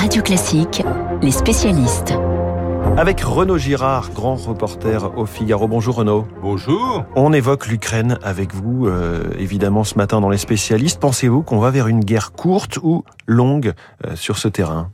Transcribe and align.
Radio 0.00 0.22
Classique, 0.22 0.82
les 1.20 1.30
spécialistes. 1.30 2.14
Avec 2.96 3.20
Renaud 3.20 3.58
Girard, 3.58 4.10
grand 4.14 4.34
reporter 4.34 5.12
au 5.18 5.26
Figaro. 5.26 5.68
Bonjour 5.68 5.96
Renaud. 5.96 6.26
Bonjour. 6.40 7.04
On 7.16 7.34
évoque 7.34 7.66
l'Ukraine 7.66 8.18
avec 8.22 8.54
vous, 8.54 8.86
euh, 8.86 9.24
évidemment, 9.38 9.84
ce 9.84 9.96
matin 9.96 10.22
dans 10.22 10.30
les 10.30 10.38
spécialistes. 10.38 10.98
Pensez-vous 11.00 11.42
qu'on 11.42 11.58
va 11.58 11.70
vers 11.70 11.86
une 11.86 12.00
guerre 12.00 12.32
courte 12.32 12.78
ou 12.82 13.04
longue 13.26 13.74
euh, 14.06 14.16
sur 14.16 14.38
ce 14.38 14.48
terrain? 14.48 14.90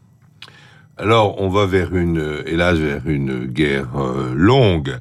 Alors, 0.96 1.40
on 1.40 1.50
va 1.50 1.66
vers 1.66 1.94
une, 1.94 2.42
hélas, 2.44 2.76
vers 2.76 3.06
une 3.06 3.44
guerre 3.44 3.86
euh, 3.96 4.32
longue, 4.34 4.98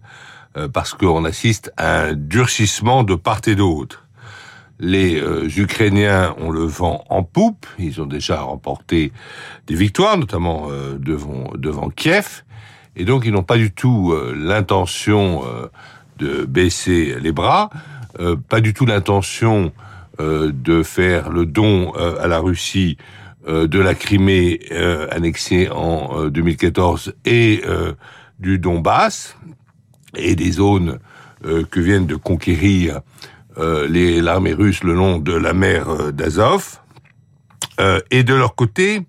euh, 0.56 0.68
parce 0.68 0.94
qu'on 0.94 1.26
assiste 1.26 1.74
à 1.78 2.04
un 2.04 2.14
durcissement 2.14 3.02
de 3.02 3.16
part 3.16 3.42
et 3.48 3.56
d'autre. 3.56 4.05
Les 4.80 5.22
euh, 5.22 5.48
Ukrainiens 5.58 6.36
ont 6.38 6.52
le 6.52 6.64
vent 6.64 7.06
en 7.10 7.24
poupe, 7.24 7.66
ils 7.80 8.02
ont 8.02 8.06
déjà 8.06 8.42
remporté 8.42 9.14
des 9.68 9.76
victoires, 9.76 10.18
notamment 10.18 10.68
euh, 10.70 10.98
devant, 10.98 11.90
Kiev, 11.90 12.44
et 12.96 13.06
donc 13.06 13.24
ils 13.26 13.32
n'ont 13.32 13.44
pas 13.44 13.58
du 13.58 13.72
tout 13.72 14.12
euh, 14.12 14.36
l'intention 14.38 15.44
de 16.18 16.46
baisser 16.46 17.16
les 17.22 17.32
bras, 17.32 17.70
pas 18.50 18.62
du 18.62 18.74
tout 18.74 18.86
l'intention 18.86 19.74
de 20.20 20.84
faire 20.84 21.30
le 21.30 21.46
don 21.46 21.92
à 21.92 22.28
la 22.28 22.40
Russie 22.40 22.98
de 23.48 23.80
la 23.80 23.94
Crimée 23.94 24.60
annexée 25.12 25.70
en 25.70 26.20
euh, 26.20 26.30
2014 26.30 27.14
et 27.26 27.62
du 28.40 28.60
Donbass 28.60 29.38
et 30.16 30.36
des 30.36 30.52
zones 30.52 31.00
que 31.42 31.80
viennent 31.80 32.08
de 32.08 32.16
conquérir 32.16 33.02
les- 33.88 34.22
l'armée 34.22 34.54
russe 34.54 34.84
le 34.84 34.94
long 34.94 35.18
de 35.20 35.34
la 35.34 35.54
mer 35.54 35.90
euh, 35.90 36.12
d'Azov. 36.12 36.80
Euh, 37.80 38.00
et 38.12 38.24
de 38.24 38.34
leur 38.34 38.56
côté, 38.56 39.02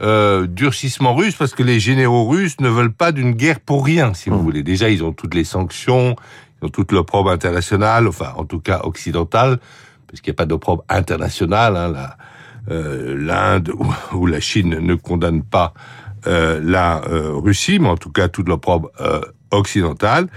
euh, 0.00 0.46
durcissement 0.46 1.14
russe 1.14 1.34
parce 1.34 1.54
que 1.54 1.62
les 1.62 1.80
généraux 1.80 2.26
russes 2.28 2.60
ne 2.60 2.68
veulent 2.68 2.92
pas 2.92 3.12
d'une 3.12 3.32
guerre 3.32 3.60
pour 3.60 3.84
rien, 3.84 4.14
si 4.14 4.30
vous 4.30 4.40
voulez. 4.42 4.62
Déjà, 4.62 4.90
ils 4.90 5.02
ont 5.02 5.12
toutes 5.12 5.34
les 5.34 5.44
sanctions, 5.44 6.14
ils 6.60 6.66
ont 6.66 6.68
toute 6.68 6.92
l'opprobre 6.92 7.30
internationale, 7.30 8.06
enfin, 8.06 8.32
en 8.36 8.44
tout 8.44 8.60
cas 8.60 8.80
occidentale, 8.84 9.58
parce 10.06 10.20
qu'il 10.20 10.30
n'y 10.30 10.36
a 10.36 10.38
pas 10.38 10.46
d'opprobre 10.46 10.84
internationale. 10.88 11.76
Hein, 11.76 11.94
euh, 12.70 13.16
L'Inde 13.18 13.70
ou, 13.70 13.92
ou 14.12 14.26
la 14.26 14.40
Chine 14.40 14.78
ne 14.80 14.94
condamnent 14.94 15.42
pas 15.42 15.72
euh, 16.26 16.60
la 16.62 17.02
euh, 17.08 17.32
Russie, 17.34 17.78
mais 17.78 17.88
en 17.88 17.96
tout 17.96 18.10
cas 18.10 18.28
toute 18.28 18.48
l'opprobre 18.48 18.90
euh, 19.00 19.20
occidentale. 19.50 20.28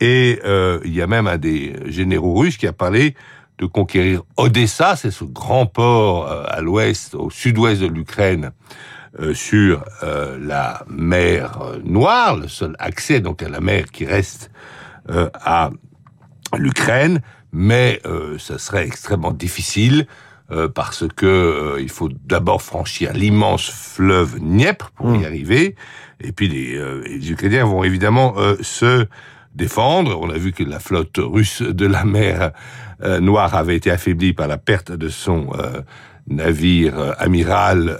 Et 0.00 0.40
euh, 0.44 0.80
il 0.84 0.94
y 0.94 1.02
a 1.02 1.06
même 1.06 1.26
un 1.26 1.38
des 1.38 1.74
généraux 1.86 2.34
russes 2.34 2.56
qui 2.56 2.66
a 2.66 2.72
parlé 2.72 3.14
de 3.58 3.66
conquérir 3.66 4.22
Odessa, 4.36 4.94
c'est 4.96 5.10
ce 5.10 5.24
grand 5.24 5.66
port 5.66 6.30
euh, 6.30 6.44
à 6.46 6.60
l'ouest, 6.60 7.14
au 7.14 7.30
sud-ouest 7.30 7.80
de 7.80 7.86
l'Ukraine, 7.88 8.52
euh, 9.18 9.34
sur 9.34 9.84
euh, 10.04 10.38
la 10.40 10.84
mer 10.88 11.58
Noire, 11.84 12.36
le 12.36 12.46
seul 12.46 12.76
accès 12.78 13.20
donc 13.20 13.42
à 13.42 13.48
la 13.48 13.60
mer 13.60 13.86
qui 13.90 14.06
reste 14.06 14.50
euh, 15.10 15.28
à 15.34 15.70
l'Ukraine, 16.56 17.20
mais 17.52 18.00
euh, 18.06 18.38
ça 18.38 18.58
serait 18.58 18.86
extrêmement 18.86 19.32
difficile 19.32 20.06
euh, 20.50 20.68
parce 20.68 21.06
que 21.08 21.26
euh, 21.26 21.80
il 21.80 21.90
faut 21.90 22.08
d'abord 22.26 22.62
franchir 22.62 23.12
l'immense 23.12 23.68
fleuve 23.68 24.38
Dniepr 24.38 24.90
pour 24.92 25.14
y 25.16 25.26
arriver, 25.26 25.74
et 26.20 26.32
puis 26.32 26.48
les, 26.48 26.76
euh, 26.76 27.02
les 27.04 27.30
Ukrainiens 27.30 27.64
vont 27.64 27.82
évidemment 27.82 28.34
euh, 28.38 28.56
se 28.62 29.06
défendre. 29.54 30.18
On 30.20 30.30
a 30.30 30.38
vu 30.38 30.52
que 30.52 30.62
la 30.62 30.78
flotte 30.78 31.18
russe 31.18 31.62
de 31.62 31.86
la 31.86 32.04
mer 32.04 32.52
euh, 33.02 33.20
Noire 33.20 33.54
avait 33.54 33.76
été 33.76 33.90
affaiblie 33.90 34.32
par 34.32 34.48
la 34.48 34.58
perte 34.58 34.92
de 34.92 35.08
son 35.08 35.48
euh, 35.58 35.82
navire 36.26 36.98
euh, 36.98 37.12
amiral 37.18 37.96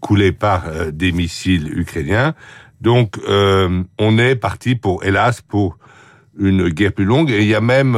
coulé 0.00 0.32
par 0.32 0.64
des 0.92 1.12
missiles 1.12 1.70
ukrainiens. 1.78 2.34
Donc, 2.80 3.18
on 3.28 4.18
est 4.18 4.36
parti 4.36 4.74
pour, 4.74 5.04
hélas, 5.04 5.42
pour 5.42 5.76
une 6.38 6.70
guerre 6.70 6.92
plus 6.92 7.04
longue. 7.04 7.30
Et 7.30 7.42
il 7.42 7.46
y 7.46 7.54
a 7.54 7.60
même, 7.60 7.94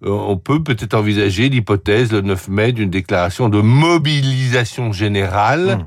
on 0.00 0.36
peut 0.36 0.62
peut-être 0.62 0.94
envisager 0.94 1.48
l'hypothèse 1.48 2.12
le 2.12 2.20
9 2.20 2.48
mai 2.48 2.72
d'une 2.72 2.90
déclaration 2.90 3.48
de 3.48 3.60
mobilisation 3.60 4.92
générale 4.92 5.86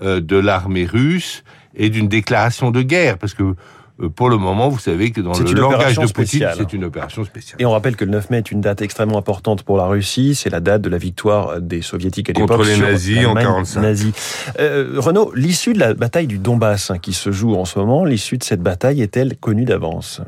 euh, 0.00 0.22
de 0.22 0.36
l'armée 0.36 0.86
russe 0.86 1.44
et 1.74 1.90
d'une 1.90 2.08
déclaration 2.08 2.70
de 2.70 2.80
guerre, 2.80 3.18
parce 3.18 3.34
que 3.34 3.54
pour 4.08 4.28
le 4.28 4.36
moment, 4.36 4.68
vous 4.68 4.78
savez 4.78 5.10
que 5.10 5.20
dans 5.20 5.32
le 5.32 5.52
langage 5.52 5.98
de 5.98 6.12
Poutine, 6.12 6.48
c'est 6.56 6.72
une 6.72 6.84
opération 6.84 7.24
spéciale. 7.24 7.60
Et 7.60 7.66
on 7.66 7.70
rappelle 7.70 7.96
que 7.96 8.04
le 8.04 8.10
9 8.10 8.30
mai 8.30 8.38
est 8.38 8.50
une 8.50 8.60
date 8.60 8.82
extrêmement 8.82 9.18
importante 9.18 9.62
pour 9.62 9.76
la 9.76 9.86
Russie. 9.86 10.34
C'est 10.34 10.50
la 10.50 10.60
date 10.60 10.82
de 10.82 10.88
la 10.88 10.98
victoire 10.98 11.60
des 11.60 11.82
soviétiques 11.82 12.30
à 12.30 12.32
l'époque 12.32 12.56
Contre 12.56 12.68
les 12.68 12.78
nazis 12.78 13.18
en 13.18 13.34
l'Allemagne 13.34 13.44
45. 13.44 13.80
nazie. 13.80 14.12
Euh, 14.58 14.94
Renaud, 14.96 15.32
l'issue 15.34 15.72
de 15.72 15.78
la 15.78 15.94
bataille 15.94 16.26
du 16.26 16.38
Donbass 16.38 16.90
hein, 16.90 16.98
qui 16.98 17.12
se 17.12 17.32
joue 17.32 17.54
en 17.54 17.64
ce 17.64 17.78
moment, 17.78 18.04
l'issue 18.04 18.38
de 18.38 18.44
cette 18.44 18.62
bataille 18.62 19.02
est-elle 19.02 19.36
connue 19.36 19.64
d'avance? 19.64 20.20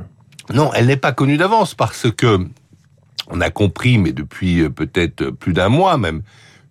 Non, 0.53 0.71
elle 0.75 0.87
n'est 0.87 0.97
pas 0.97 1.13
connue 1.13 1.37
d'avance 1.37 1.75
parce 1.75 2.11
que 2.11 2.47
on 3.29 3.41
a 3.41 3.51
compris, 3.51 3.99
mais 3.99 4.13
depuis 4.13 4.61
euh, 4.61 4.71
peut-être 4.71 5.31
plus 5.31 5.53
d'un 5.53 5.69
mois 5.69 5.97
même, 5.97 6.23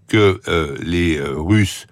que 0.07 0.39
euh, 0.47 0.77
les 0.81 1.17
euh, 1.17 1.33
Russes 1.35 1.87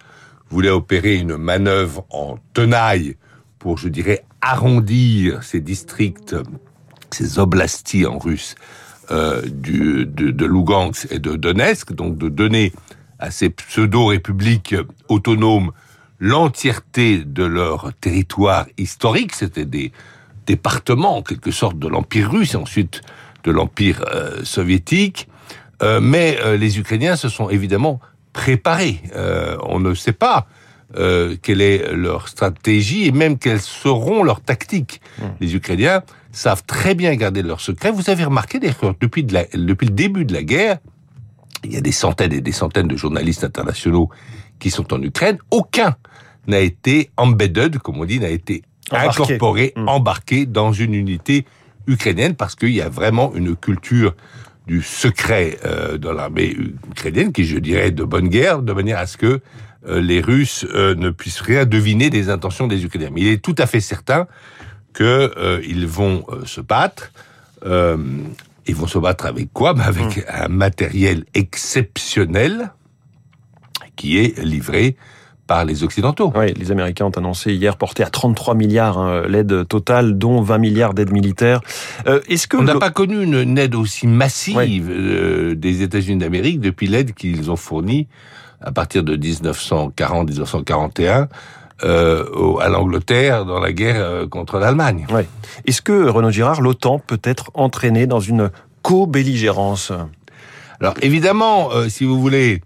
voulaient 0.49 0.69
opérer 0.69 1.15
une 1.15 1.37
manœuvre 1.37 2.05
en 2.09 2.37
tenaille 2.53 3.15
pour, 3.57 3.77
je 3.77 3.87
dirais, 3.87 4.23
arrondir 4.41 5.43
ces 5.43 5.59
districts, 5.59 6.35
ces 7.11 7.39
oblastis 7.39 8.05
en 8.05 8.17
russe, 8.17 8.55
euh, 9.11 9.41
du, 9.45 10.05
de, 10.05 10.31
de 10.31 10.45
Lugansk 10.45 11.07
et 11.11 11.19
de 11.19 11.35
Donetsk, 11.35 11.93
donc 11.93 12.17
de 12.17 12.29
donner 12.29 12.71
à 13.19 13.29
ces 13.29 13.49
pseudo-républiques 13.49 14.75
autonomes 15.09 15.71
l'entièreté 16.19 17.23
de 17.25 17.43
leur 17.43 17.91
territoire 17.99 18.67
historique. 18.77 19.33
C'était 19.33 19.65
des 19.65 19.91
départements, 20.45 21.17
en 21.17 21.21
quelque 21.23 21.51
sorte, 21.51 21.77
de 21.77 21.87
l'Empire 21.87 22.31
russe 22.31 22.53
et 22.53 22.57
ensuite 22.57 23.01
de 23.43 23.51
l'Empire 23.51 24.05
euh, 24.13 24.43
soviétique. 24.43 25.27
Euh, 25.81 25.99
mais 25.99 26.37
les 26.57 26.79
Ukrainiens 26.79 27.15
se 27.15 27.27
sont 27.27 27.49
évidemment 27.49 27.99
préparés. 28.33 29.01
On 29.63 29.79
ne 29.79 29.93
sait 29.93 30.13
pas 30.13 30.47
euh, 30.97 31.35
quelle 31.41 31.61
est 31.61 31.93
leur 31.93 32.27
stratégie 32.27 33.05
et 33.07 33.11
même 33.11 33.37
quelles 33.37 33.61
seront 33.61 34.23
leurs 34.23 34.41
tactiques. 34.41 35.01
Les 35.39 35.55
Ukrainiens 35.55 36.03
savent 36.31 36.63
très 36.65 36.95
bien 36.95 37.13
garder 37.15 37.41
leurs 37.43 37.61
secrets. 37.61 37.91
Vous 37.91 38.09
avez 38.09 38.23
remarqué 38.23 38.59
d'ailleurs 38.59 38.95
depuis, 38.99 39.23
de 39.23 39.33
la- 39.33 39.45
depuis 39.53 39.87
le 39.87 39.93
début 39.93 40.25
de 40.25 40.33
la 40.33 40.43
guerre, 40.43 40.77
il 41.63 41.73
y 41.73 41.77
a 41.77 41.81
des 41.81 41.91
centaines 41.91 42.33
et 42.33 42.41
des 42.41 42.51
centaines 42.51 42.87
de 42.87 42.97
journalistes 42.97 43.43
internationaux 43.43 44.09
qui 44.59 44.69
sont 44.71 44.93
en 44.93 45.01
Ukraine. 45.01 45.37
Aucun 45.51 45.95
n'a 46.47 46.59
été 46.59 47.11
embedded, 47.17 47.77
comme 47.79 47.99
on 47.99 48.05
dit, 48.05 48.19
n'a 48.19 48.29
été 48.29 48.63
Embarqué. 48.89 49.23
incorporé, 49.23 49.73
Mm. 49.75 49.87
embarqué 49.87 50.45
dans 50.45 50.71
une 50.73 50.93
unité 50.95 51.45
ukrainienne 51.87 52.35
parce 52.35 52.55
qu'il 52.55 52.69
y 52.71 52.81
a 52.81 52.89
vraiment 52.89 53.33
une 53.35 53.55
culture 53.55 54.15
du 54.67 54.81
secret 54.81 55.57
euh, 55.65 55.97
dans 55.97 56.13
l'armée 56.13 56.55
ukrainienne 56.89 57.31
qui, 57.31 57.45
je 57.45 57.57
dirais, 57.59 57.91
de 57.91 58.03
bonne 58.03 58.29
guerre, 58.29 58.61
de 58.61 58.73
manière 58.73 58.97
à 58.99 59.05
ce 59.07 59.17
que 59.17 59.41
les 59.87 60.21
Russes 60.21 60.65
euh, 60.73 60.93
ne 60.95 61.09
puissent 61.09 61.41
rien 61.41 61.65
deviner 61.65 62.09
des 62.09 62.29
intentions 62.29 62.67
des 62.67 62.83
Ukrainiens. 62.83 63.09
Mais 63.13 63.21
il 63.21 63.27
est 63.27 63.41
tout 63.43 63.55
à 63.57 63.65
fait 63.65 63.79
certain 63.81 64.27
que 64.93 65.31
euh, 65.37 65.61
vont 65.87 66.23
euh, 66.29 66.45
se 66.45 66.61
battre. 66.61 67.11
Euh, 67.65 67.97
ils 68.67 68.75
vont 68.75 68.87
se 68.87 68.99
battre 68.99 69.25
avec 69.25 69.51
quoi? 69.53 69.73
Ben 69.73 69.83
Avec 69.83 70.25
un 70.29 70.47
matériel 70.47 71.25
exceptionnel 71.33 72.71
qui 73.95 74.17
est 74.17 74.37
livré 74.43 74.95
par 75.47 75.65
les 75.65 75.83
Occidentaux. 75.83 76.31
Oui, 76.35 76.53
les 76.53 76.71
Américains 76.71 77.05
ont 77.05 77.09
annoncé 77.17 77.53
hier 77.53 77.75
porter 77.75 78.03
à 78.03 78.09
33 78.09 78.55
milliards 78.55 78.97
hein, 78.97 79.23
l'aide 79.27 79.67
totale, 79.67 80.17
dont 80.17 80.41
20 80.41 80.57
milliards 80.59 80.93
d'aide 80.93 81.11
militaire. 81.11 81.59
Euh, 82.07 82.21
Est-ce 82.29 82.47
que 82.47 82.55
On 82.57 82.63
n'a 82.63 82.73
le- 82.73 82.79
pas 82.79 82.91
connu 82.91 83.21
une, 83.21 83.33
une 83.35 83.57
aide 83.57 83.75
aussi 83.75 84.07
massive 84.07 84.89
euh, 84.89 85.55
des 85.55 85.81
États-Unis 85.81 86.19
d'Amérique 86.19 86.61
depuis 86.61 86.87
l'aide 86.87 87.13
qu'ils 87.13 87.51
ont 87.51 87.57
fournie 87.57 88.07
à 88.61 88.71
partir 88.71 89.03
de 89.03 89.15
1940-1941 89.17 91.27
euh, 91.83 92.25
au- 92.33 92.59
à 92.59 92.69
l'Angleterre 92.69 93.45
dans 93.45 93.59
la 93.59 93.73
guerre 93.73 93.95
euh, 93.99 94.27
contre 94.27 94.59
l'Allemagne. 94.59 95.05
Ouais. 95.11 95.27
Est-ce 95.65 95.81
que 95.81 96.07
Renaud 96.07 96.29
Girard, 96.31 96.61
l'OTAN 96.61 96.99
peut 96.99 97.19
être 97.23 97.49
entraîné 97.55 98.05
dans 98.07 98.19
une 98.19 98.51
co-belligérance? 98.83 99.91
Alors 100.79 100.93
évidemment, 101.01 101.71
euh, 101.71 101.89
si 101.89 102.05
vous 102.05 102.19
voulez, 102.21 102.61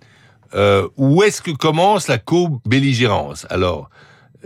euh, 0.54 0.88
où 0.98 1.24
est-ce 1.24 1.42
que 1.42 1.52
commence 1.52 2.08
la 2.08 2.18
co-belligérance? 2.18 3.46
Alors, 3.50 3.90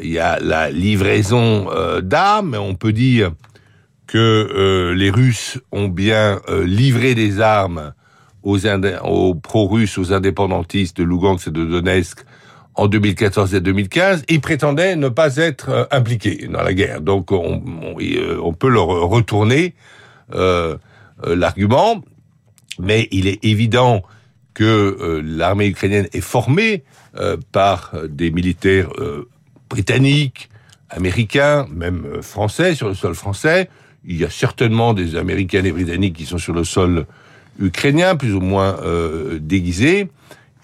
il 0.02 0.12
y 0.12 0.20
a 0.20 0.40
la 0.40 0.70
livraison 0.70 1.70
euh, 1.72 2.02
d'armes, 2.02 2.56
on 2.60 2.76
peut 2.76 2.94
dire 2.94 3.32
que 4.08 4.18
euh, 4.18 4.94
les 4.96 5.10
Russes 5.10 5.60
ont 5.72 5.88
bien 5.88 6.40
euh, 6.50 6.66
livré 6.66 7.16
des 7.16 7.42
armes 7.42 7.94
aux, 8.44 9.36
pro-russes, 9.36 9.98
aux 9.98 10.14
indépendantistes 10.14 10.98
de 10.98 11.04
Lugansk 11.04 11.48
et 11.48 11.52
de 11.52 11.66
Donetsk 11.66 12.20
en 12.76 12.88
2014 12.88 13.56
et 13.56 13.62
2015, 13.62 14.24
ils 14.30 14.40
prétendaient 14.40 14.96
ne 14.96 15.10
pas 15.10 15.36
être 15.36 15.70
euh, 15.70 15.86
impliqués 15.92 16.48
dans 16.48 16.62
la 16.62 16.74
guerre. 16.74 17.02
Donc 17.02 17.32
on, 17.32 17.62
euh, 18.00 18.52
peut 18.58 18.70
leur 18.70 18.88
retourner 18.88 19.74
euh, 20.34 20.78
euh, 21.26 21.36
l'argument, 21.36 22.02
mais 22.80 23.08
il 23.12 23.28
est 23.28 23.44
évident 23.44 24.04
que 24.54 25.22
l'armée 25.24 25.68
ukrainienne 25.68 26.08
est 26.12 26.22
formée 26.22 26.84
par 27.54 27.94
des 28.10 28.30
militaires 28.30 28.90
britanniques, 29.70 30.50
américains, 30.90 31.66
même 31.74 32.22
français 32.22 32.76
sur 32.76 32.90
le 32.90 32.94
sol 32.94 33.16
français. 33.16 33.70
Il 34.04 34.18
y 34.18 34.26
a 34.26 34.30
certainement 34.30 34.94
des 34.94 35.16
Américains 35.16 35.64
et 35.64 35.72
Britanniques 35.72 36.18
qui 36.18 36.26
sont 36.26 36.40
sur 36.40 36.54
le 36.54 36.66
sol 36.66 37.06
ukrainien, 37.60 38.16
plus 38.16 38.34
ou 38.36 38.40
moins 38.42 38.78
euh, 38.84 39.40
déguisés. 39.42 40.10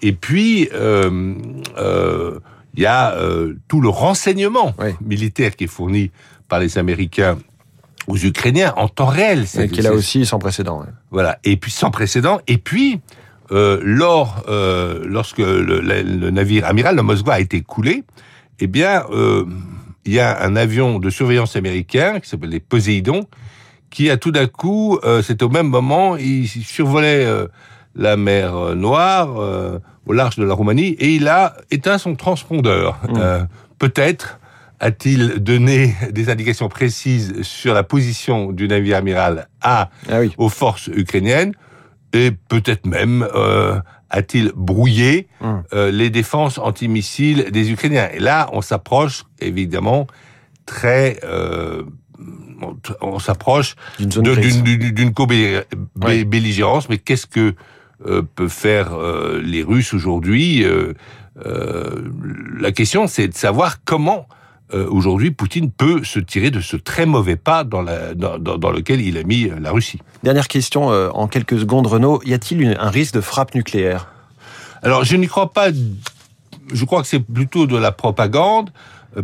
Et 0.02 0.12
puis, 0.12 0.68
euh, 0.74 1.34
euh, 1.78 2.38
il 2.74 2.82
y 2.82 2.86
a 2.86 3.14
euh, 3.16 3.54
tout 3.68 3.80
le 3.80 3.88
renseignement 3.88 4.74
Oui. 4.78 4.90
militaire 5.04 5.56
qui 5.56 5.64
est 5.64 5.68
fourni 5.68 6.10
par 6.48 6.60
les 6.60 6.76
Américains 6.78 7.38
aux 8.06 8.16
Ukrainiens 8.18 8.72
en 8.76 8.88
temps 8.88 9.06
réel. 9.06 9.46
C'est- 9.46 9.68
qui 9.68 9.80
est 9.80 9.82
là 9.82 9.92
aussi 9.92 10.24
sans 10.26 10.38
précédent. 10.38 10.80
ouais. 10.80 10.86
voilà, 11.10 11.38
et 11.44 11.56
puis 11.56 11.70
sans 11.70 11.90
précédent. 11.90 12.40
Et 12.46 12.58
puis, 12.58 13.00
euh, 13.50 13.80
lors, 13.82 14.44
euh, 14.48 15.02
lorsque 15.06 15.38
le, 15.38 15.62
le- 15.80 16.02
le 16.02 16.30
navire 16.30 16.66
amiral 16.66 16.94
de 16.96 17.00
Moskva 17.02 17.34
a 17.34 17.40
été 17.40 17.62
coulé, 17.62 18.04
eh 18.60 18.66
bien, 18.66 19.04
euh, 19.10 19.44
il 20.04 20.12
y 20.12 20.20
a 20.20 20.40
un 20.44 20.54
avion 20.56 20.98
de 20.98 21.10
surveillance 21.10 21.56
américain 21.56 22.20
qui 22.20 22.28
s'appelle 22.28 22.50
les 22.50 22.60
Poséidon, 22.60 23.26
qui 23.96 24.10
a 24.10 24.18
tout 24.18 24.30
d'un 24.30 24.46
coup, 24.46 24.98
euh, 25.04 25.22
c'est 25.22 25.42
au 25.42 25.48
même 25.48 25.68
moment, 25.68 26.18
il 26.18 26.46
survolait 26.46 27.24
euh, 27.24 27.46
la 27.94 28.18
mer 28.18 28.54
euh, 28.54 28.74
Noire 28.74 29.40
euh, 29.40 29.78
au 30.04 30.12
large 30.12 30.36
de 30.36 30.44
la 30.44 30.52
Roumanie 30.52 30.96
et 31.00 31.14
il 31.14 31.28
a 31.28 31.56
éteint 31.70 31.96
son 31.96 32.14
transpondeur. 32.14 32.98
Euh, 33.16 33.42
Peut-être 33.78 34.38
a-t-il 34.80 35.38
donné 35.42 35.94
des 36.10 36.28
indications 36.28 36.68
précises 36.68 37.40
sur 37.40 37.72
la 37.72 37.84
position 37.84 38.52
du 38.52 38.68
navire 38.68 38.98
amiral 38.98 39.48
à 39.62 39.88
Ah 40.10 40.20
oui. 40.20 40.30
aux 40.36 40.50
forces 40.50 40.88
ukrainiennes 40.88 41.52
et 42.12 42.32
peut-être 42.32 42.84
même 42.86 43.26
euh, 43.34 43.80
a-t-il 44.10 44.52
brouillé 44.54 45.26
euh, 45.72 45.90
les 45.90 46.10
défenses 46.10 46.58
antimissiles 46.58 47.50
des 47.50 47.70
Ukrainiens. 47.72 48.08
Et 48.12 48.18
là, 48.20 48.50
on 48.52 48.60
s'approche 48.60 49.24
évidemment 49.40 50.06
très, 50.66 51.18
euh, 51.24 51.82
on, 52.62 52.76
on 53.00 53.18
s'approche 53.18 53.74
D'une 53.98 54.28
Ouais. 54.28 55.12
co-belligérance. 55.14 56.88
Mais 56.88 56.98
qu'est-ce 56.98 57.26
que 57.26 57.54
euh, 58.06 58.22
peuvent 58.34 58.48
faire 58.50 58.92
euh, 58.94 59.40
les 59.42 59.62
Russes 59.62 59.94
aujourd'hui 59.94 60.64
Euh, 60.64 60.92
euh, 61.44 62.02
La 62.60 62.72
question, 62.72 63.06
c'est 63.06 63.28
de 63.28 63.34
savoir 63.34 63.82
comment 63.84 64.26
aujourd'hui 64.72 65.30
Poutine 65.30 65.70
peut 65.70 66.02
se 66.02 66.18
tirer 66.18 66.50
de 66.50 66.60
ce 66.60 66.76
très 66.76 67.06
mauvais 67.06 67.36
pas 67.36 67.62
dans, 67.62 67.82
la, 67.82 68.14
dans, 68.14 68.70
lequel 68.72 69.00
il 69.00 69.16
a 69.16 69.22
mis 69.22 69.48
la 69.60 69.70
Russie. 69.70 70.00
Dernière 70.24 70.48
question 70.48 70.88
en 70.88 71.28
quelques 71.28 71.60
secondes, 71.60 71.86
Renaud. 71.86 72.20
Y 72.24 72.34
a-t-il 72.34 72.76
un 72.76 72.90
risque 72.90 73.14
de 73.14 73.20
frappe 73.20 73.54
nucléaire? 73.54 74.08
Alors, 74.82 75.04
je 75.04 75.14
n'y 75.14 75.28
crois 75.28 75.52
pas. 75.52 75.68
Je 76.72 76.84
crois 76.84 77.00
que 77.02 77.06
c'est 77.06 77.20
plutôt 77.20 77.68
de 77.68 77.76
la 77.76 77.92
propagande, 77.92 78.70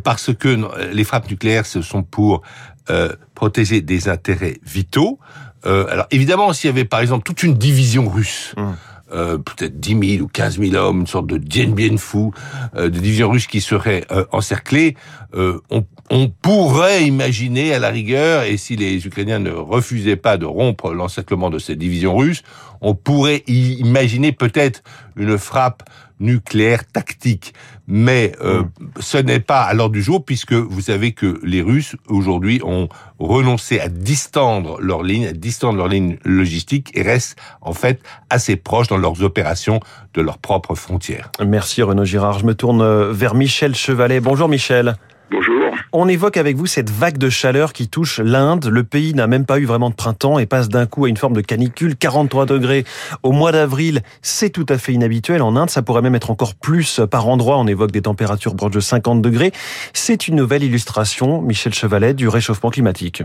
parce 0.04 0.32
que 0.32 0.60
les 0.92 1.02
frappes 1.02 1.28
nucléaires, 1.28 1.66
ce 1.66 1.82
sont 1.82 2.04
pour 2.04 2.42
euh, 2.90 3.10
protéger 3.34 3.80
des 3.80 4.08
intérêts 4.08 4.58
vitaux. 4.64 5.18
Euh, 5.66 5.86
alors, 5.90 6.06
évidemment, 6.10 6.52
s'il 6.52 6.68
y 6.68 6.72
avait, 6.72 6.84
par 6.84 7.00
exemple, 7.00 7.24
toute 7.24 7.42
une 7.42 7.54
division 7.54 8.08
russe, 8.08 8.52
Hum. 8.56 8.74
euh, 9.12 9.38
peut-être 9.38 9.78
10 9.78 10.16
000 10.16 10.24
ou 10.24 10.28
15 10.28 10.58
000 10.58 10.74
hommes, 10.74 11.00
une 11.00 11.06
sorte 11.06 11.26
de 11.26 11.36
Dien 11.38 11.68
Bien 11.68 11.96
Phu, 11.98 12.30
euh, 12.74 12.84
de 12.84 12.98
division 12.98 13.30
russe 13.30 13.46
qui 13.46 13.60
serait 13.60 14.04
euh, 14.10 14.24
encerclée, 14.32 14.96
on, 15.34 15.84
on 16.10 16.28
pourrait 16.28 17.04
imaginer 17.04 17.72
à 17.72 17.78
la 17.78 17.88
rigueur, 17.88 18.42
et 18.42 18.58
si 18.58 18.76
les 18.76 19.06
Ukrainiens 19.06 19.38
ne 19.38 19.50
refusaient 19.50 20.16
pas 20.16 20.36
de 20.36 20.44
rompre 20.44 20.92
l'encerclement 20.92 21.48
de 21.48 21.58
cette 21.58 21.78
division 21.78 22.14
russe, 22.16 22.42
on 22.82 22.94
pourrait 22.94 23.42
y 23.46 23.74
imaginer 23.74 24.32
peut-être 24.32 24.82
une 25.16 25.38
frappe 25.38 25.82
nucléaire 26.20 26.86
tactique. 26.86 27.52
Mais 27.86 28.32
euh, 28.40 28.62
ce 29.00 29.18
n'est 29.18 29.40
pas 29.40 29.62
à 29.62 29.74
l'ordre 29.74 29.92
du 29.92 30.02
jour, 30.02 30.24
puisque 30.24 30.52
vous 30.52 30.82
savez 30.82 31.12
que 31.12 31.40
les 31.42 31.62
Russes, 31.62 31.96
aujourd'hui, 32.08 32.60
ont 32.64 32.88
renoncé 33.18 33.80
à 33.80 33.88
distendre 33.88 34.80
leur 34.80 35.02
ligne, 35.02 35.26
à 35.26 35.32
distendre 35.32 35.78
leur 35.78 35.88
ligne 35.88 36.16
logistique, 36.24 36.90
et 36.94 37.02
restent 37.02 37.36
en 37.60 37.72
fait 37.72 38.00
assez 38.30 38.56
proches 38.56 38.88
dans 38.88 38.98
leurs 38.98 39.22
opérations 39.22 39.80
de 40.14 40.22
leurs 40.22 40.38
propres 40.38 40.74
frontières. 40.74 41.30
Merci 41.44 41.82
Renaud 41.82 42.04
Girard. 42.04 42.38
Je 42.38 42.46
me 42.46 42.54
tourne 42.54 42.82
euh, 42.82 43.12
vers 43.12 43.34
Michel 43.34 43.74
Chevalet. 43.74 44.20
Bonjour 44.20 44.48
Michel. 44.48 44.96
Bonjour. 45.32 45.74
On 45.92 46.08
évoque 46.08 46.36
avec 46.36 46.56
vous 46.56 46.66
cette 46.66 46.90
vague 46.90 47.16
de 47.16 47.30
chaleur 47.30 47.72
qui 47.72 47.88
touche 47.88 48.20
l'Inde. 48.20 48.66
Le 48.70 48.84
pays 48.84 49.14
n'a 49.14 49.26
même 49.26 49.46
pas 49.46 49.58
eu 49.58 49.64
vraiment 49.64 49.88
de 49.88 49.94
printemps 49.94 50.38
et 50.38 50.44
passe 50.46 50.68
d'un 50.68 50.84
coup 50.84 51.06
à 51.06 51.08
une 51.08 51.16
forme 51.16 51.32
de 51.34 51.40
canicule. 51.40 51.96
43 51.96 52.44
degrés 52.44 52.84
au 53.22 53.32
mois 53.32 53.50
d'avril, 53.50 54.00
c'est 54.20 54.50
tout 54.50 54.66
à 54.68 54.76
fait 54.76 54.92
inhabituel. 54.92 55.40
En 55.40 55.56
Inde, 55.56 55.70
ça 55.70 55.80
pourrait 55.82 56.02
même 56.02 56.14
être 56.14 56.30
encore 56.30 56.54
plus 56.54 57.00
par 57.10 57.28
endroit. 57.28 57.56
On 57.58 57.66
évoque 57.66 57.92
des 57.92 58.02
températures 58.02 58.54
proches 58.54 58.72
de 58.72 58.80
50 58.80 59.22
degrés. 59.22 59.52
C'est 59.94 60.28
une 60.28 60.36
nouvelle 60.36 60.62
illustration, 60.64 61.40
Michel 61.40 61.72
Chevalet, 61.72 62.12
du 62.12 62.28
réchauffement 62.28 62.70
climatique. 62.70 63.22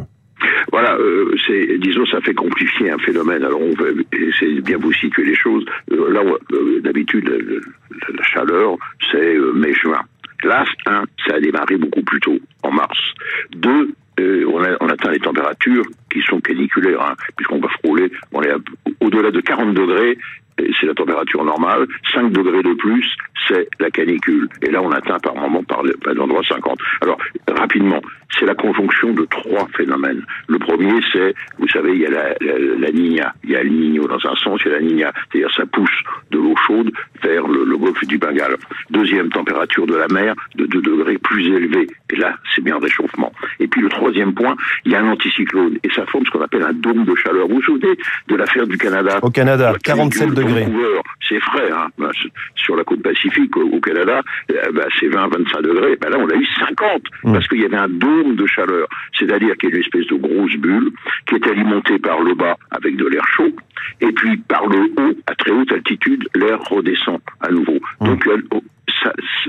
Voilà, 0.71 0.93
euh, 0.95 1.33
c'est, 1.47 1.77
disons, 1.79 2.05
ça 2.05 2.19
fait 2.21 2.33
compliquer 2.33 2.91
un 2.91 2.97
phénomène. 2.99 3.43
Alors, 3.43 3.59
on 3.61 3.73
va 3.81 3.89
essayer 4.13 4.55
de 4.55 4.61
bien 4.61 4.77
vous 4.77 4.93
situer 4.93 5.25
les 5.25 5.35
choses. 5.35 5.65
Euh, 5.91 6.11
là, 6.13 6.21
euh, 6.51 6.81
d'habitude, 6.83 7.25
le- 7.25 7.61
la 8.15 8.23
chaleur, 8.23 8.77
c'est 9.11 9.17
euh, 9.35 9.53
mai-juin. 9.53 10.01
Là, 10.43 10.63
un, 10.85 11.03
ça 11.27 11.35
a 11.35 11.39
démarré 11.39 11.77
beaucoup 11.77 12.03
plus 12.03 12.19
tôt, 12.19 12.37
en 12.63 12.71
mars. 12.71 12.99
Deux, 13.55 13.93
euh, 14.19 14.45
on, 14.79 14.89
atteint 14.89 15.11
les 15.11 15.19
températures 15.19 15.85
qui 16.11 16.21
sont 16.21 16.39
caniculaires, 16.39 17.01
hein, 17.01 17.15
puisqu'on 17.35 17.59
va 17.59 17.69
frôler, 17.69 18.11
on 18.31 18.41
est 18.41 18.51
au-delà 18.99 19.31
de 19.31 19.41
40 19.41 19.73
degrés, 19.73 20.17
c'est 20.79 20.85
la 20.85 20.93
température 20.93 21.43
normale. 21.43 21.87
5 22.13 22.31
degrés 22.31 22.63
de 22.63 22.73
plus, 22.73 23.05
c'est 23.47 23.67
la 23.79 23.89
canicule. 23.89 24.47
Et 24.61 24.71
là, 24.71 24.81
on 24.81 24.91
atteint 24.91 25.19
par 25.19 25.35
moment, 25.35 25.63
par, 25.63 25.81
par 26.03 26.13
endroits 26.21 26.43
50. 26.47 26.79
Alors, 27.01 27.17
rapidement, 27.47 28.01
c'est 28.37 28.45
la 28.45 28.55
conjonction 28.55 29.13
de 29.13 29.25
trois 29.25 29.67
phénomènes. 29.75 30.23
Le 30.47 30.59
premier, 30.59 30.99
c'est, 31.13 31.33
vous 31.59 31.67
savez, 31.69 31.93
il 31.93 32.01
y 32.01 32.05
a 32.05 32.09
la, 32.09 32.29
la, 32.41 32.59
la 32.79 32.91
Niña. 32.91 33.33
Il 33.43 33.51
y 33.51 33.55
a 33.55 33.63
le 33.63 33.69
Niño 33.69 34.07
dans 34.07 34.29
un 34.29 34.35
sens, 34.35 34.59
il 34.65 34.71
y 34.71 34.73
a 34.73 34.79
la 34.79 34.81
Niña. 34.81 35.13
C'est-à-dire, 35.31 35.53
ça 35.55 35.65
pousse 35.65 35.89
de 36.31 36.37
l'eau 36.37 36.55
chaude 36.65 36.91
vers 37.23 37.47
le, 37.47 37.63
le 37.63 37.77
golfe 37.77 38.05
du 38.05 38.17
Bengale. 38.17 38.57
Deuxième 38.89 39.29
température 39.29 39.85
de 39.87 39.95
la 39.95 40.07
mer, 40.07 40.33
de 40.55 40.65
2 40.65 40.81
degrés 40.81 41.17
plus 41.17 41.47
élevée. 41.47 41.87
Et 42.11 42.15
là, 42.15 42.35
c'est 42.53 42.63
bien 42.63 42.75
le 42.75 42.83
réchauffement. 42.83 43.31
Et 43.59 43.67
puis, 43.67 43.81
le 43.81 43.89
troisième 43.89 44.33
point, 44.33 44.55
il 44.85 44.91
y 44.91 44.95
a 44.95 45.01
un 45.01 45.09
anticyclone. 45.09 45.77
Et 45.83 45.89
ça 45.95 46.05
forme 46.07 46.25
ce 46.25 46.31
qu'on 46.31 46.41
appelle 46.41 46.63
un 46.63 46.73
dôme 46.73 47.05
de 47.05 47.15
chaleur. 47.15 47.47
Vous 47.47 47.55
vous 47.55 47.61
souvenez 47.61 47.97
de 48.27 48.35
l'affaire 48.35 48.67
du 48.67 48.77
Canada? 48.77 49.19
Au 49.21 49.29
Canada, 49.29 49.71
la 49.71 49.79
47 49.79 50.19
canicule 50.19 50.35
de 50.35 50.46
degrés. 50.47 50.63
Vancouver, 50.65 51.01
C'est 51.27 51.39
frais, 51.41 51.69
hein. 51.71 51.87
C- 52.13 52.29
sur 52.55 52.75
la 52.75 52.83
côte 52.83 53.01
pacifique, 53.01 53.55
au, 53.57 53.63
au 53.63 53.79
Canada, 53.79 54.21
ben, 54.49 54.85
c'est 54.99 55.07
20-25 55.07 55.61
degrés. 55.61 55.95
Ben 56.01 56.09
là, 56.09 56.17
on 56.19 56.29
a 56.29 56.35
eu 56.35 56.45
50, 56.59 57.01
Mm. 57.23 57.33
parce 57.33 57.47
qu'il 57.47 57.61
y 57.61 57.65
avait 57.65 57.77
un 57.77 57.89
dôme 57.89 58.35
de 58.35 58.45
chaleur. 58.47 58.87
C'est-à-dire 59.17 59.55
qu'il 59.57 59.69
y 59.69 59.73
a 59.73 59.75
une 59.75 59.81
espèce 59.81 60.07
de 60.07 60.15
grosse 60.15 60.55
bulle 60.57 60.91
qui 61.27 61.35
est 61.35 61.47
alimentée 61.47 61.99
par 61.99 62.21
le 62.21 62.33
bas 62.35 62.55
avec 62.71 62.95
de 62.95 63.05
l'air 63.07 63.25
chaud, 63.35 63.51
et 64.01 64.11
puis 64.11 64.37
par 64.37 64.65
le 64.67 64.79
haut, 64.97 65.15
à 65.27 65.35
très 65.35 65.51
haute 65.51 65.71
altitude, 65.71 66.27
l'air 66.35 66.59
redescend 66.61 67.19
à 67.41 67.49
nouveau. 67.51 67.79
Donc, 68.01 68.23
oh, 68.53 68.61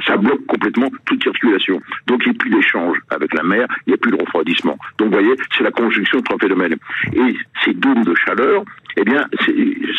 ça, 0.06 0.16
bloque 0.16 0.44
complètement 0.46 0.88
toute 1.04 1.22
circulation. 1.22 1.80
Donc, 2.06 2.22
il 2.24 2.30
n'y 2.30 2.36
a 2.36 2.38
plus 2.38 2.50
d'échange 2.50 2.98
avec 3.10 3.34
la 3.34 3.42
mer, 3.42 3.66
il 3.86 3.90
n'y 3.90 3.94
a 3.94 3.96
plus 3.98 4.10
de 4.10 4.16
refroidissement. 4.16 4.78
Donc, 4.98 5.08
vous 5.08 5.20
voyez, 5.20 5.34
c'est 5.56 5.64
la 5.64 5.70
conjonction 5.70 6.18
de 6.18 6.24
trois 6.24 6.38
phénomènes. 6.38 6.76
Et 7.12 7.36
ces 7.64 7.74
dômes 7.74 8.04
de 8.04 8.14
chaleur, 8.14 8.64
eh 8.96 9.04
bien, 9.04 9.26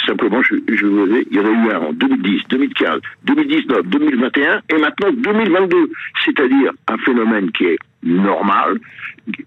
simplement, 0.05 0.41
je, 0.41 0.55
je 0.67 0.85
vous 0.85 1.07
dis, 1.07 1.27
il 1.31 1.37
y 1.37 1.39
en 1.39 1.45
a 1.45 1.51
eu 1.51 1.71
un 1.71 1.79
en 1.79 1.93
2010, 1.93 2.41
2015, 2.49 3.01
2019, 3.23 3.87
2021 3.87 4.61
et 4.69 4.77
maintenant 4.77 5.11
2022. 5.13 5.91
C'est-à-dire 6.25 6.71
un 6.87 6.97
phénomène 6.97 7.51
qui 7.51 7.65
est 7.65 7.77
normal, 8.03 8.79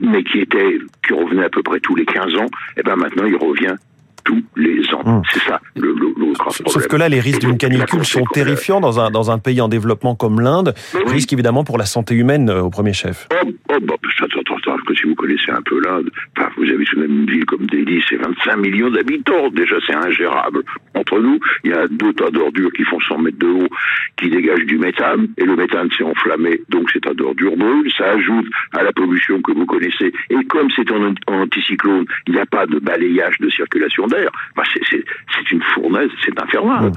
mais 0.01 0.23
qui 0.25 0.41
était, 0.41 0.79
qui 1.07 1.13
revenait 1.13 1.45
à 1.45 1.51
peu 1.51 1.63
près 1.63 1.81
tous 1.81 1.95
les 1.97 2.05
15 2.05 2.37
ans, 2.37 2.47
et 2.77 2.83
ben 2.83 2.97
maintenant 2.97 3.27
il 3.27 3.37
revient 3.37 3.77
tous 4.25 4.43
les 4.57 4.83
ans. 4.95 5.03
Hum. 5.05 5.23
C'est 5.33 5.41
ça 5.41 5.61
le, 5.77 5.93
le, 5.93 6.13
le 6.17 6.33
grave 6.33 6.53
Sauf 6.53 6.65
problème. 6.65 6.89
que 6.89 6.97
là, 6.97 7.09
les 7.09 7.21
risques 7.21 7.41
d'une 7.41 7.59
canicule 7.59 8.05
sont 8.05 8.25
terrifiants 8.33 8.81
dans 8.81 9.01
un, 9.01 9.11
dans 9.11 9.31
un 9.31 9.39
pays 9.39 9.61
en 9.61 9.69
développement 9.69 10.15
comme 10.15 10.41
l'Inde. 10.41 10.75
Mais 10.95 11.01
oui. 11.07 11.13
Risque 11.13 11.33
évidemment 11.33 11.65
pour 11.65 11.79
la 11.79 11.87
santé 11.87 12.15
humaine 12.15 12.49
euh, 12.51 12.63
au 12.63 12.71
premier 12.71 12.93
chef. 12.93 13.29
Oh, 13.33 13.49
oh 13.71 13.77
bah, 13.83 13.95
attends, 14.21 14.77
que 14.87 14.95
si 14.95 15.07
vous 15.07 15.15
connaissez 15.15 15.51
un 15.51 15.63
peu 15.63 15.81
l'Inde, 15.85 16.11
enfin, 16.37 16.49
vous 16.57 16.65
avez 16.65 16.85
tout 16.85 16.97
de 16.97 17.03
même 17.03 17.21
une 17.23 17.27
ville 17.31 17.45
comme 17.47 17.67
Delhi, 17.67 18.03
c'est 18.09 18.17
25 18.17 18.57
millions 18.57 18.91
d'habitants, 18.91 19.49
déjà 19.51 19.77
c'est 19.87 19.95
ingérable. 19.95 20.63
Entre 21.03 21.19
nous, 21.19 21.41
il 21.65 21.71
y 21.71 21.75
a 21.75 21.89
deux 21.89 22.13
tas 22.13 22.31
d'ordures 22.31 22.71
qui 22.73 22.85
font 22.85 23.01
100 23.01 23.19
mètres 23.19 23.39
de 23.39 23.49
haut, 23.49 23.69
qui 24.17 24.31
dégagent 24.31 24.65
du 24.67 24.79
méthane, 24.79 25.27
et 25.37 25.45
le 25.45 25.57
méthane 25.57 25.91
s'est 25.91 26.05
enflammé, 26.05 26.61
donc 26.69 26.89
ces 26.93 27.01
tas 27.01 27.13
d'ordures 27.13 27.57
brûlent, 27.57 27.91
ça 27.99 28.11
ajoute 28.13 28.47
à 28.73 28.85
la 28.85 28.93
pollution 28.93 29.43
que 29.43 29.51
vous 29.53 29.67
connaissez, 29.67 30.13
et 30.31 30.45
comme 30.49 30.69
c'est 30.77 30.89
en, 30.93 31.13
anticyclone, 31.27 32.07
il 32.29 32.35
n'y 32.35 32.41
a 32.41 32.47
pas 32.47 32.67
de 32.67 32.79
balayage 32.79 33.37
de 33.41 33.51
circulation 33.51 34.07
d'air, 34.07 34.31
bah, 34.57 34.63
c'est- 34.73 34.83
c'est 34.91 35.05
c'est 35.35 35.51
une 35.51 35.63
fournaise, 35.75 36.11
c'est 36.25 36.41
infernal. 36.41 36.93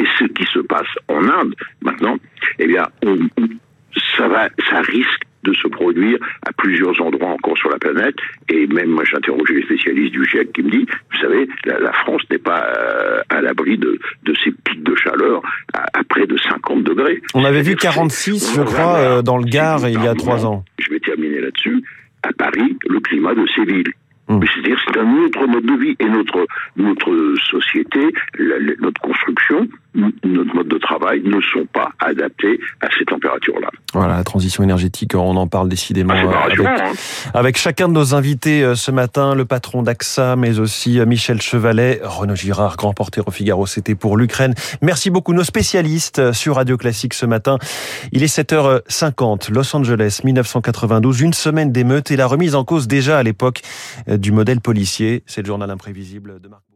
Et 0.00 0.06
ce 0.18 0.24
qui 0.24 0.44
se 0.46 0.60
passe 0.60 0.88
en 1.08 1.22
Inde, 1.28 1.54
maintenant, 1.82 2.16
eh 2.58 2.66
bien, 2.66 2.84
on- 3.04 3.18
ça 4.16 4.26
va, 4.28 4.48
ça 4.70 4.80
risque 4.80 5.22
de 5.42 5.52
se 5.52 5.68
produire 5.68 6.18
à 6.46 6.52
plusieurs 6.52 6.98
endroits 7.02 7.35
sur 7.54 7.70
la 7.70 7.78
planète. 7.78 8.16
Et 8.48 8.66
même 8.66 8.90
moi, 8.90 9.04
j'ai 9.04 9.16
interrogé 9.16 9.54
les 9.54 9.62
spécialistes 9.62 10.12
du 10.12 10.24
GIEC 10.24 10.52
qui 10.52 10.62
me 10.62 10.70
dit, 10.70 10.86
vous 11.12 11.18
savez, 11.20 11.48
la, 11.64 11.92
France 11.92 12.22
n'est 12.30 12.38
pas 12.38 12.64
euh, 12.64 13.20
à 13.28 13.40
l'abri 13.40 13.78
de, 13.78 13.98
de 14.24 14.34
ces 14.42 14.50
pics 14.50 14.82
de 14.82 14.94
chaleur 14.96 15.42
à, 15.74 16.02
près 16.08 16.26
de 16.26 16.36
50 16.36 16.82
degrés. 16.82 17.20
On 17.34 17.44
avait 17.44 17.62
vu 17.62 17.76
46, 17.76 18.54
je 18.56 18.62
crois, 18.62 18.96
euh, 18.96 19.22
dans 19.22 19.38
le 19.38 19.44
Gard 19.44 19.88
il 19.88 20.02
y 20.02 20.08
a 20.08 20.14
trois 20.14 20.46
ans. 20.46 20.64
Je 20.78 20.90
vais 20.90 21.00
terminer 21.00 21.40
là-dessus. 21.40 21.82
À 22.22 22.32
Paris, 22.32 22.76
le 22.88 22.98
climat 23.00 23.34
de 23.34 23.46
ces 23.54 23.64
villes 23.64 23.92
Mmh. 24.28 24.40
C'est-à-dire 24.42 24.78
c'est 24.84 24.98
un 24.98 25.18
autre 25.18 25.46
mode 25.46 25.66
de 25.66 25.74
vie 25.74 25.96
et 26.00 26.08
notre 26.08 26.46
notre 26.76 27.34
société, 27.48 28.12
notre 28.80 29.00
construction, 29.00 29.68
notre 29.96 30.54
mode 30.54 30.68
de 30.68 30.78
travail 30.78 31.22
ne 31.24 31.40
sont 31.40 31.66
pas 31.72 31.90
adaptés 32.00 32.60
à 32.80 32.88
ces 32.98 33.04
températures-là. 33.04 33.70
Voilà, 33.92 34.16
la 34.16 34.24
transition 34.24 34.62
énergétique, 34.62 35.14
on 35.14 35.36
en 35.36 35.46
parle 35.46 35.68
décidément 35.68 36.14
ah, 36.14 36.44
avec, 36.44 36.60
hein. 36.60 36.92
avec, 37.34 37.56
chacun 37.56 37.88
de 37.88 37.94
nos 37.94 38.14
invités 38.14 38.62
euh, 38.62 38.74
ce 38.74 38.90
matin, 38.90 39.34
le 39.34 39.44
patron 39.44 39.82
d'AXA, 39.82 40.36
mais 40.36 40.58
aussi 40.58 40.98
euh, 40.98 41.06
Michel 41.06 41.40
Chevalet, 41.40 42.00
Renaud 42.02 42.36
Girard, 42.36 42.76
grand 42.76 42.92
porteur 42.92 43.28
au 43.28 43.30
Figaro, 43.30 43.66
c'était 43.66 43.94
pour 43.94 44.16
l'Ukraine. 44.16 44.54
Merci 44.82 45.10
beaucoup 45.10 45.32
nos 45.32 45.44
spécialistes 45.44 46.18
euh, 46.18 46.32
sur 46.32 46.56
Radio 46.56 46.76
Classique 46.76 47.14
ce 47.14 47.26
matin. 47.26 47.58
Il 48.12 48.22
est 48.22 48.34
7h50, 48.34 49.52
Los 49.52 49.74
Angeles, 49.74 50.20
1992, 50.24 51.22
une 51.22 51.32
semaine 51.32 51.72
d'émeute 51.72 52.10
et 52.10 52.16
la 52.16 52.26
remise 52.26 52.54
en 52.54 52.64
cause 52.64 52.86
déjà 52.86 53.18
à 53.18 53.22
l'époque 53.22 53.62
du 54.06 54.32
modèle 54.32 54.60
policier. 54.60 55.22
C'est 55.26 55.42
le 55.42 55.46
journal 55.46 55.70
imprévisible 55.70 56.40
de 56.40 56.48
Marc 56.48 56.75